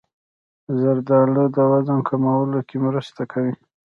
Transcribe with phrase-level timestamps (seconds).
[0.79, 3.53] زردالو د وزن کمولو کې مرسته کوي.